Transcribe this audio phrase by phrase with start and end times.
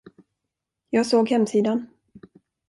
[0.89, 1.87] Jag såg hemsidan.